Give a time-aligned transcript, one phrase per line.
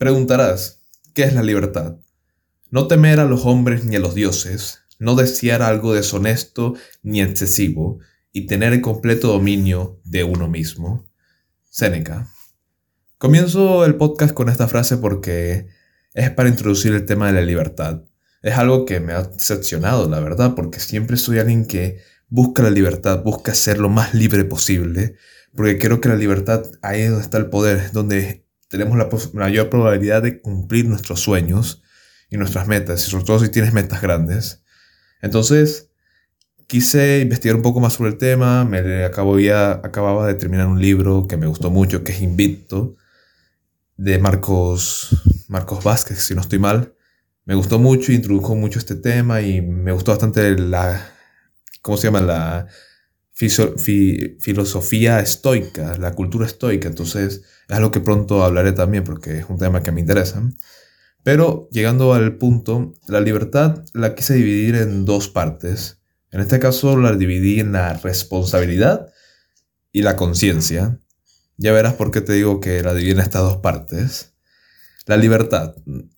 [0.00, 1.98] Preguntarás, ¿qué es la libertad?
[2.70, 7.98] No temer a los hombres ni a los dioses, no desear algo deshonesto ni excesivo,
[8.32, 11.06] y tener el completo dominio de uno mismo.
[11.68, 12.30] Séneca.
[13.18, 15.66] Comienzo el podcast con esta frase porque
[16.14, 18.02] es para introducir el tema de la libertad.
[18.40, 21.98] Es algo que me ha decepcionado, la verdad, porque siempre soy alguien que
[22.30, 25.16] busca la libertad, busca ser lo más libre posible,
[25.54, 29.68] porque creo que la libertad ahí es donde está el poder, donde tenemos la mayor
[29.68, 31.82] probabilidad de cumplir nuestros sueños
[32.30, 34.62] y nuestras metas, y sobre todo si tienes metas grandes.
[35.20, 35.90] Entonces,
[36.68, 40.80] quise investigar un poco más sobre el tema, me acabo ya, acababa de terminar un
[40.80, 42.96] libro que me gustó mucho, que es Invicto,
[43.96, 46.94] de Marcos, Marcos Vázquez, si no estoy mal.
[47.44, 51.12] Me gustó mucho, introdujo mucho este tema y me gustó bastante la,
[51.82, 52.20] ¿cómo se llama?
[52.20, 52.68] La
[53.48, 56.88] filosofía estoica, la cultura estoica.
[56.88, 60.42] Entonces es algo que pronto hablaré también porque es un tema que me interesa.
[61.22, 66.00] Pero llegando al punto, la libertad la quise dividir en dos partes.
[66.30, 69.12] En este caso la dividí en la responsabilidad
[69.92, 71.00] y la conciencia.
[71.56, 74.34] Ya verás por qué te digo que la dividí en estas dos partes.
[75.10, 75.74] La libertad.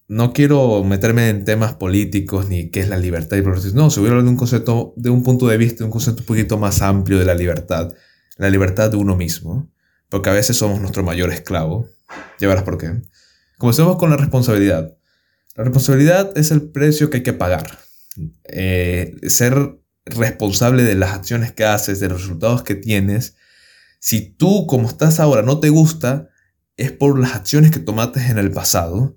[0.07, 3.71] No quiero meterme en temas políticos ni qué es la libertad y progreso.
[3.73, 6.27] No, se voy a de un concepto, de un punto de vista, un concepto un
[6.27, 7.95] poquito más amplio de la libertad.
[8.37, 9.73] La libertad de uno mismo.
[10.11, 11.89] Porque a veces somos nuestro mayor esclavo.
[12.39, 13.01] Ya verás por qué.
[13.57, 14.95] Comencemos con la responsabilidad.
[15.57, 17.79] La responsabilidad es el precio que hay que pagar.
[18.45, 23.37] Eh, ser responsable de las acciones que haces, de los resultados que tienes.
[24.01, 26.29] Si tú, como estás ahora, no te gusta,
[26.77, 29.17] es por las acciones que tomaste en el pasado.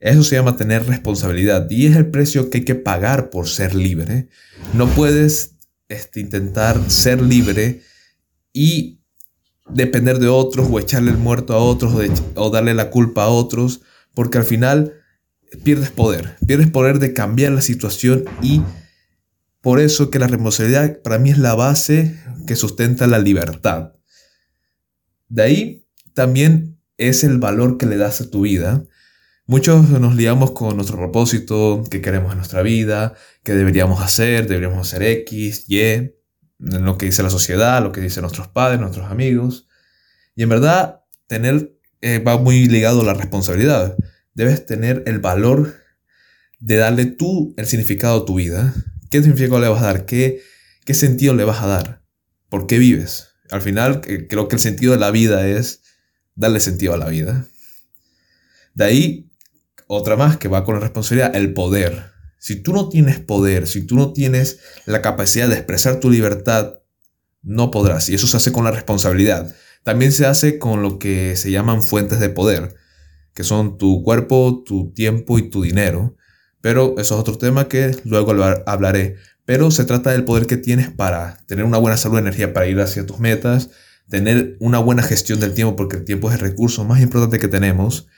[0.00, 3.74] Eso se llama tener responsabilidad y es el precio que hay que pagar por ser
[3.74, 4.28] libre.
[4.74, 5.56] No puedes
[5.88, 7.82] este, intentar ser libre
[8.52, 9.00] y
[9.68, 11.94] depender de otros o echarle el muerto a otros
[12.34, 13.82] o, darle la culpa a otros,
[14.14, 14.94] porque al final
[15.64, 18.62] pierdes poder, pierdes poder de cambiar la situación y
[19.60, 23.92] por eso que la responsabilidad para mí es la base que sustenta la libertad.
[25.28, 28.84] De ahí también es el valor que le das a tu vida.
[29.46, 34.86] Muchos nos liamos con nuestro propósito, que queremos en nuestra vida, que deberíamos hacer, deberíamos
[34.86, 36.12] hacer X, Y,
[36.58, 39.66] lo que dice la sociedad, lo que dicen nuestros padres, nuestros amigos.
[40.34, 43.96] Y en verdad, tener eh, va muy ligado a la responsabilidad.
[44.34, 45.74] Debes tener el valor
[46.60, 48.74] de darle tú el significado a tu vida.
[49.10, 50.04] ¿Qué significado le vas a dar?
[50.04, 50.42] ¿Qué,
[50.84, 52.02] qué sentido le vas a dar?
[52.48, 53.28] ¿Por qué vives?
[53.50, 55.82] Al final, eh, creo que el sentido de la vida es
[56.38, 57.46] darle sentido a la vida.
[58.74, 59.30] De ahí,
[59.86, 62.12] otra más que va con la responsabilidad, el poder.
[62.38, 66.74] Si tú no tienes poder, si tú no tienes la capacidad de expresar tu libertad,
[67.42, 68.08] no podrás.
[68.08, 69.54] Y eso se hace con la responsabilidad.
[69.82, 72.76] También se hace con lo que se llaman fuentes de poder,
[73.34, 76.16] que son tu cuerpo, tu tiempo y tu dinero.
[76.60, 78.32] Pero eso es otro tema que luego
[78.66, 79.16] hablaré.
[79.44, 82.78] Pero se trata del poder que tienes para tener una buena salud, energía para ir
[82.80, 83.70] hacia tus metas,
[84.08, 87.48] tener una buena gestión del tiempo, porque el tiempo es el recurso más importante que
[87.48, 88.08] tenemos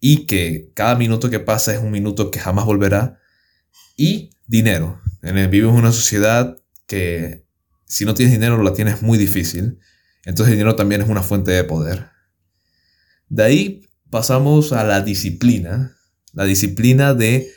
[0.00, 3.20] y que cada minuto que pasa es un minuto que jamás volverá.
[3.96, 5.00] Y dinero.
[5.22, 6.56] Vivimos en una sociedad
[6.86, 7.46] que
[7.86, 9.78] si no tienes dinero la tienes muy difícil.
[10.24, 12.10] Entonces el dinero también es una fuente de poder.
[13.28, 15.96] De ahí pasamos a la disciplina.
[16.32, 17.50] La disciplina de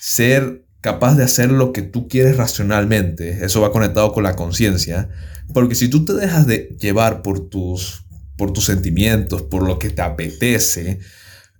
[0.00, 3.44] ser capaz de hacer lo que tú quieres racionalmente.
[3.44, 5.08] Eso va conectado con la conciencia.
[5.52, 8.04] Porque si tú te dejas de llevar por tus,
[8.36, 11.00] por tus sentimientos, por lo que te apetece,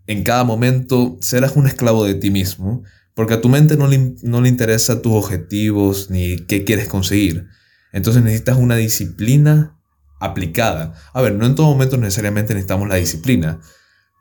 [0.07, 2.83] en cada momento serás un esclavo de ti mismo.
[3.15, 7.49] Porque a tu mente no le, no le interesa tus objetivos ni qué quieres conseguir.
[7.93, 9.77] Entonces necesitas una disciplina
[10.21, 10.95] aplicada.
[11.13, 13.61] A ver, no en todo momento necesariamente necesitamos la disciplina.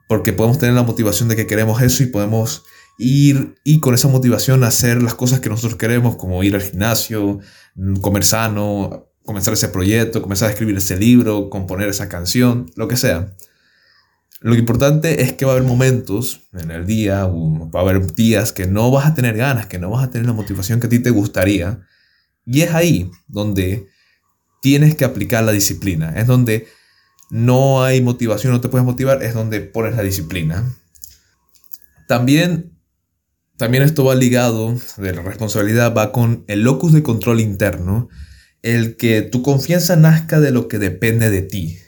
[0.07, 2.63] Porque podemos tener la motivación de que queremos eso y podemos
[2.97, 7.40] ir y con esa motivación hacer las cosas que nosotros queremos, como ir al gimnasio,
[7.75, 12.88] mm, comer sano, comenzar ese proyecto, comenzar a escribir ese libro, componer esa canción, lo
[12.88, 13.36] que sea.
[14.40, 18.54] Lo importante es que va a haber momentos en el día, va a haber días
[18.54, 20.89] que no vas a tener ganas, que no vas a tener la motivación que a
[20.89, 21.81] ti te gustaría.
[22.45, 23.88] Y es ahí donde
[24.62, 26.13] tienes que aplicar la disciplina.
[26.16, 26.68] Es donde
[27.30, 30.63] no hay motivación, no te puedes motivar, es donde pones la disciplina.
[32.07, 32.76] También
[33.57, 38.07] también esto va ligado, de la responsabilidad, va con el locus de control interno,
[38.62, 41.80] el que tu confianza nazca de lo que depende de ti,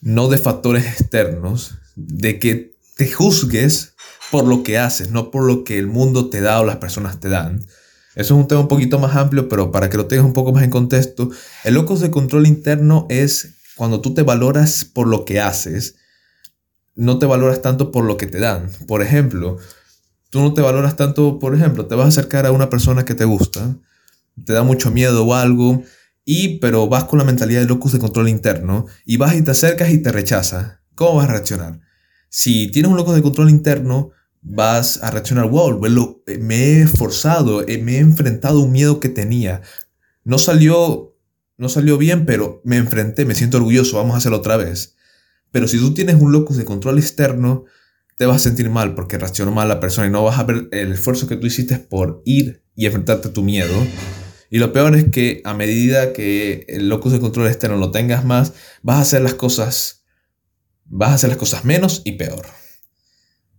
[0.00, 3.94] no de factores externos, de que te juzgues
[4.30, 7.20] por lo que haces, no por lo que el mundo te da o las personas
[7.20, 7.60] te dan.
[8.14, 10.52] Eso es un tema un poquito más amplio, pero para que lo tengas un poco
[10.52, 11.30] más en contexto,
[11.64, 15.94] el locus de control interno es cuando tú te valoras por lo que haces,
[16.94, 18.70] no te valoras tanto por lo que te dan.
[18.86, 19.58] Por ejemplo,
[20.32, 23.14] tú no te valoras tanto, por ejemplo, te vas a acercar a una persona que
[23.14, 23.76] te gusta,
[24.46, 25.82] te da mucho miedo o algo,
[26.24, 29.50] y pero vas con la mentalidad de locus de control interno y vas y te
[29.50, 30.80] acercas y te rechaza.
[30.94, 31.80] ¿Cómo vas a reaccionar?
[32.30, 35.78] Si tienes un locus de control interno, vas a reaccionar, wow,
[36.40, 39.60] me he esforzado, eh, me he enfrentado a un miedo que tenía.
[40.24, 41.14] No salió,
[41.58, 44.96] no salió bien, pero me enfrenté, me siento orgulloso, vamos a hacerlo otra vez.
[45.50, 47.66] Pero si tú tienes un locus de control externo,
[48.22, 50.68] te vas a sentir mal porque reaccionó mal la persona y no vas a ver
[50.70, 53.74] el esfuerzo que tú hiciste por ir y enfrentarte a tu miedo.
[54.48, 58.24] Y lo peor es que a medida que el locus de control externo lo tengas
[58.24, 60.04] más, vas a hacer las cosas,
[60.84, 62.46] vas a hacer las cosas menos y peor.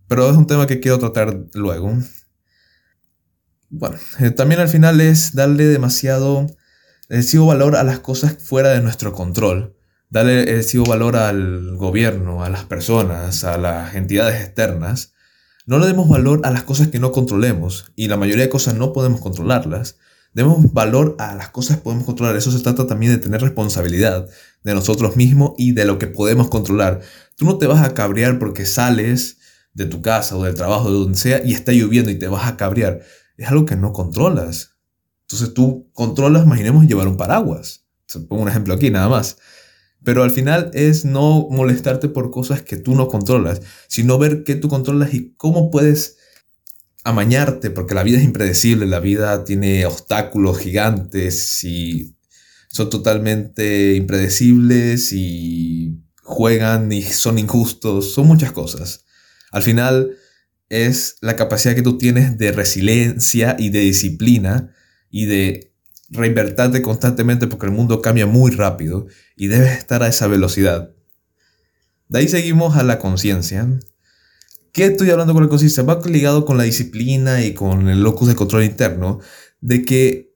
[0.08, 1.98] Pero es un tema que quiero tratar luego.
[3.68, 6.46] Bueno, eh, también al final es darle demasiado
[7.10, 9.76] excesivo valor a las cosas fuera de nuestro control.
[10.14, 15.12] Darle excesivo valor al gobierno, a las personas, a las entidades externas.
[15.66, 18.76] No le demos valor a las cosas que no controlemos y la mayoría de cosas
[18.76, 19.96] no podemos controlarlas.
[20.32, 22.36] Demos valor a las cosas que podemos controlar.
[22.36, 24.28] Eso se trata también de tener responsabilidad
[24.62, 27.00] de nosotros mismos y de lo que podemos controlar.
[27.36, 29.38] Tú no te vas a cabrear porque sales
[29.72, 32.46] de tu casa o del trabajo, de donde sea, y está lloviendo y te vas
[32.46, 33.00] a cabrear.
[33.36, 34.76] Es algo que no controlas.
[35.22, 37.84] Entonces tú controlas, imaginemos, llevar un paraguas.
[38.28, 39.38] Pongo un ejemplo aquí, nada más.
[40.04, 44.54] Pero al final es no molestarte por cosas que tú no controlas, sino ver qué
[44.54, 46.18] tú controlas y cómo puedes
[47.04, 52.16] amañarte, porque la vida es impredecible, la vida tiene obstáculos gigantes y
[52.68, 59.04] son totalmente impredecibles y juegan y son injustos, son muchas cosas.
[59.52, 60.16] Al final
[60.68, 64.74] es la capacidad que tú tienes de resiliencia y de disciplina
[65.10, 65.73] y de
[66.14, 69.06] reinvertirte constantemente porque el mundo cambia muy rápido
[69.36, 70.90] y debes estar a esa velocidad.
[72.08, 73.68] De ahí seguimos a la conciencia.
[74.72, 75.82] ¿Qué estoy hablando con la conciencia?
[75.82, 79.20] Va ligado con la disciplina y con el locus de control interno,
[79.60, 80.34] de que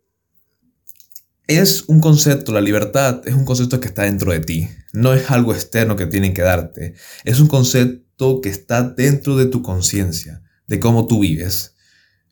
[1.49, 5.31] es un concepto, la libertad es un concepto que está dentro de ti, no es
[5.31, 6.95] algo externo que tienen que darte,
[7.25, 11.75] es un concepto que está dentro de tu conciencia, de cómo tú vives.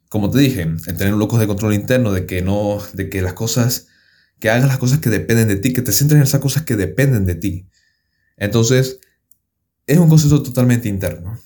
[0.09, 3.33] Como te dije, el tener locos de control interno, de que no, de que las
[3.35, 3.89] cosas,
[4.39, 6.77] que hagas las cosas que dependen de ti, que te centres en esas cosas que
[6.77, 7.69] dependen de ti.
[8.37, 9.01] Entonces,
[9.87, 11.39] es un concepto totalmente interno.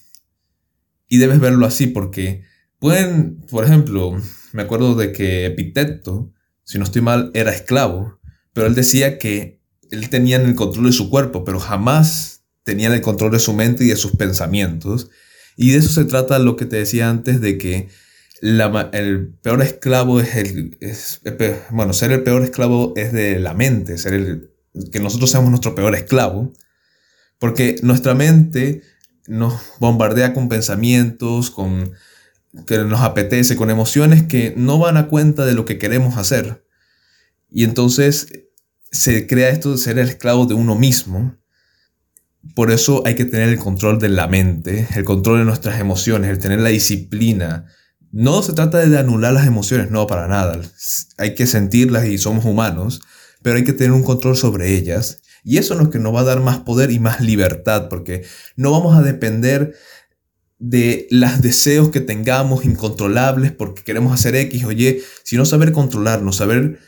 [1.08, 2.42] Y debes verlo así porque
[2.78, 4.20] pueden, por ejemplo,
[4.52, 6.32] me acuerdo de que Epiteto,
[6.64, 8.20] si no estoy mal, era esclavo,
[8.52, 9.60] pero él decía que
[9.90, 13.84] él tenía el control de su cuerpo, pero jamás tenían el control de su mente
[13.84, 15.10] y de sus pensamientos.
[15.56, 17.88] Y de eso se trata lo que te decía antes de que
[18.40, 20.78] el peor esclavo es el...
[21.70, 24.50] bueno, ser el peor esclavo es de la mente, ser el,
[24.92, 26.52] que nosotros seamos nuestro peor esclavo,
[27.38, 28.82] porque nuestra mente
[29.26, 31.92] nos bombardea con pensamientos, con
[32.66, 36.64] que nos apetece, con emociones que no van a cuenta de lo que queremos hacer.
[37.50, 38.28] Y entonces
[38.90, 41.40] se crea esto de ser el esclavo de uno mismo
[42.54, 46.30] por eso hay que tener el control de la mente, el control de nuestras emociones,
[46.30, 47.66] el tener la disciplina.
[48.12, 50.60] No se trata de anular las emociones, no, para nada.
[51.18, 53.00] Hay que sentirlas y somos humanos,
[53.42, 55.22] pero hay que tener un control sobre ellas.
[55.44, 58.24] Y eso es lo que nos va a dar más poder y más libertad, porque
[58.56, 59.74] no vamos a depender
[60.58, 66.36] de los deseos que tengamos incontrolables porque queremos hacer X o Y, sino saber controlarnos,
[66.36, 66.78] saber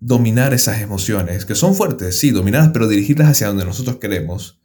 [0.00, 4.59] dominar esas emociones, que son fuertes, sí, dominarlas, pero dirigirlas hacia donde nosotros queremos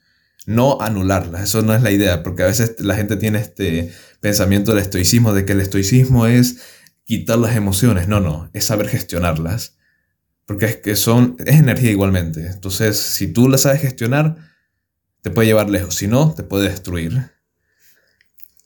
[0.46, 1.44] no anularlas.
[1.44, 5.34] Eso no es la idea, porque a veces la gente tiene este pensamiento del estoicismo,
[5.34, 6.58] de que el estoicismo es
[7.04, 8.08] quitar las emociones.
[8.08, 9.78] No, no, es saber gestionarlas.
[10.46, 12.46] Porque es que son, es energía igualmente.
[12.48, 14.38] Entonces, si tú la sabes gestionar,
[15.22, 15.96] te puede llevar lejos.
[15.96, 17.32] Si no, te puede destruir.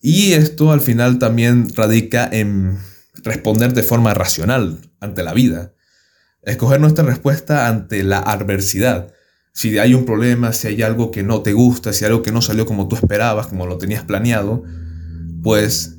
[0.01, 2.77] Y esto al final también radica en
[3.23, 5.73] responder de forma racional ante la vida.
[6.41, 9.13] Escoger nuestra respuesta ante la adversidad
[9.59, 12.41] si hay un problema, si hay algo que no te gusta, si algo que no
[12.41, 14.63] salió como tú esperabas, como lo tenías planeado,
[15.43, 15.97] pues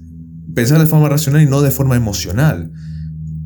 [0.54, 2.72] pensar de forma racional y no de forma emocional.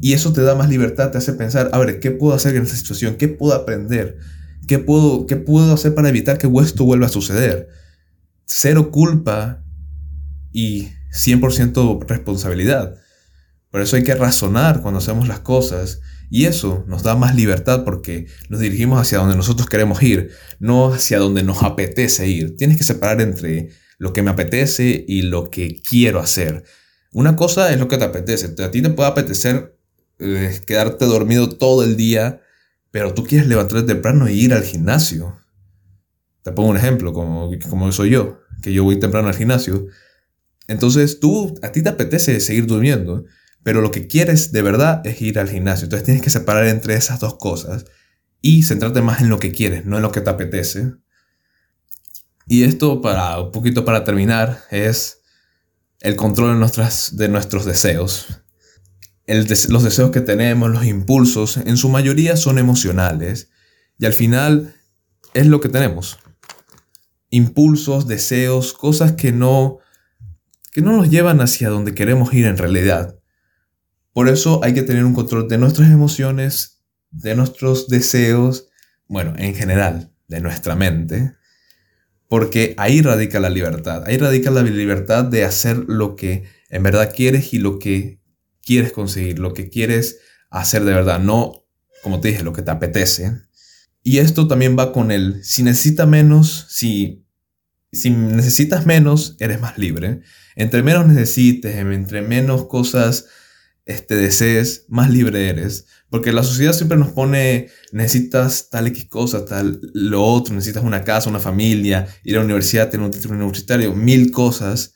[0.00, 2.62] Y eso te da más libertad, te hace pensar, a ver, ¿qué puedo hacer en
[2.62, 3.16] esta situación?
[3.16, 4.18] ¿Qué puedo aprender?
[4.68, 7.70] ¿Qué puedo, qué puedo hacer para evitar que esto vuelva a suceder?
[8.44, 9.64] Cero culpa
[10.52, 12.94] y 100% responsabilidad.
[13.68, 17.84] Por eso hay que razonar cuando hacemos las cosas y eso nos da más libertad
[17.84, 22.56] porque nos dirigimos hacia donde nosotros queremos ir, no hacia donde nos apetece ir.
[22.56, 26.64] Tienes que separar entre lo que me apetece y lo que quiero hacer.
[27.12, 28.54] Una cosa es lo que te apetece.
[28.62, 29.78] A ti te puede apetecer
[30.18, 32.40] eh, quedarte dormido todo el día,
[32.90, 35.38] pero tú quieres levantarte temprano e ir al gimnasio.
[36.42, 39.86] Te pongo un ejemplo, como, como soy yo, que yo voy temprano al gimnasio.
[40.66, 43.24] Entonces tú, a ti te apetece seguir durmiendo,
[43.64, 45.86] pero lo que quieres de verdad es ir al gimnasio.
[45.86, 47.86] Entonces tienes que separar entre esas dos cosas
[48.40, 50.92] y centrarte más en lo que quieres, no en lo que te apetece.
[52.46, 55.22] Y esto, para un poquito para terminar, es
[56.00, 58.42] el control de, nuestras, de nuestros deseos.
[59.26, 63.48] los deseos que tenemos, los impulsos, en su mayoría son emocionales.
[63.98, 64.74] Y al final
[65.32, 66.18] es lo que tenemos.
[67.30, 69.78] Impulsos, deseos, cosas que no,
[70.70, 73.18] que no nos llevan hacia donde queremos ir en realidad.
[74.14, 78.68] Por eso hay que tener un control de nuestras emociones, de nuestros deseos,
[79.06, 81.34] bueno, en general, de nuestra mente
[82.34, 84.02] porque ahí radica la libertad.
[84.06, 88.18] Ahí radica la libertad de hacer lo que en verdad quieres y lo que
[88.60, 90.18] quieres conseguir, lo que quieres
[90.50, 91.64] hacer de verdad, no,
[92.02, 93.40] como te dije, lo que te apetece.
[94.02, 97.24] Y esto también va con el, si necesitas menos, si,
[97.92, 100.22] si necesitas menos, eres más libre.
[100.56, 103.26] Entre menos necesites, entre menos cosas
[103.86, 105.86] este, desees, más libre eres.
[106.10, 111.04] Porque la sociedad siempre nos pone, necesitas tal X cosa, tal lo otro, necesitas una
[111.04, 114.94] casa, una familia, ir a la universidad, tener un título universitario, mil cosas.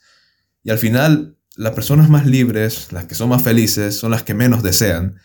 [0.63, 4.33] Y al final, las personas más libres, las que son más felices, son las que
[4.33, 5.17] menos desean.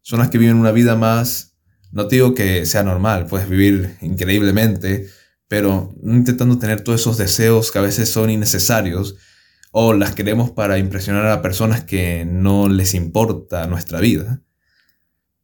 [0.00, 1.56] Son las que viven una vida más,
[1.92, 5.08] no digo que sea normal, puedes vivir increíblemente,
[5.48, 9.16] pero intentando tener todos esos deseos que a veces son innecesarios
[9.76, 14.40] o las queremos para impresionar a personas que no les importa nuestra vida.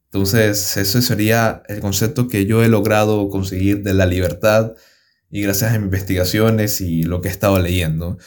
[0.05, 4.73] Entonces, ese sería el concepto que yo he logrado conseguir de la libertad
[5.29, 8.19] y gracias a mis investigaciones y lo que he estado leyendo.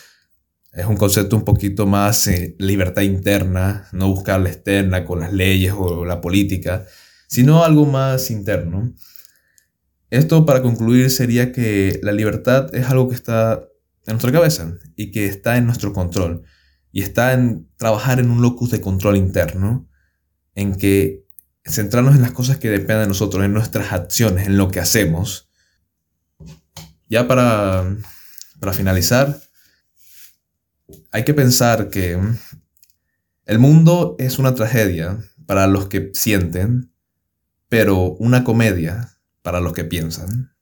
[0.75, 5.33] Es un concepto un poquito más eh, libertad interna, no buscar la externa con las
[5.33, 6.85] leyes o la política,
[7.29, 8.93] sino algo más interno.
[10.11, 13.71] Esto para concluir sería que la libertad es algo que está
[14.07, 16.43] en nuestra cabeza y que está en nuestro control.
[16.93, 19.89] Y está en trabajar en un locus de control interno,
[20.55, 21.25] en que
[21.65, 25.51] centrarnos en las cosas que dependen de nosotros, en nuestras acciones, en lo que hacemos.
[27.09, 27.97] Ya para,
[28.61, 29.41] para finalizar,
[31.11, 32.21] hay que pensar que
[33.47, 36.93] el mundo es una tragedia para los que sienten,
[37.69, 40.54] pero una comedia para los que piensan.